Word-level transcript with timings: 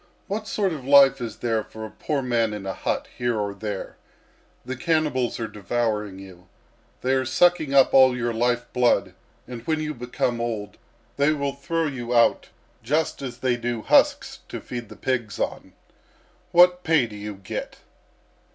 What 0.25 0.47
sort 0.47 0.73
of 0.73 0.83
life 0.83 1.21
is 1.21 1.35
there 1.37 1.63
for 1.63 1.85
a 1.85 1.91
poor 1.91 2.23
man 2.23 2.55
in 2.55 2.65
a 2.65 2.73
hut 2.73 3.07
here 3.19 3.39
or 3.39 3.53
there? 3.53 3.97
The 4.65 4.75
cannibals 4.75 5.39
are 5.39 5.47
devouring 5.47 6.17
you. 6.17 6.47
They 7.01 7.11
are 7.13 7.23
sucking 7.23 7.75
up 7.75 7.93
all 7.93 8.17
your 8.17 8.33
life 8.33 8.65
blood, 8.73 9.13
and 9.47 9.61
when 9.67 9.79
you 9.79 9.93
become 9.93 10.41
old, 10.41 10.79
they 11.17 11.33
will 11.33 11.53
throw 11.53 11.85
you 11.85 12.15
out 12.15 12.49
just 12.81 13.21
as 13.21 13.37
they 13.37 13.55
do 13.57 13.83
husks 13.83 14.39
to 14.49 14.59
feed 14.59 14.89
the 14.89 14.95
pigs 14.95 15.39
on. 15.39 15.73
What 16.51 16.83
pay 16.83 17.05
do 17.05 17.15
you 17.15 17.35
get?" 17.35 17.75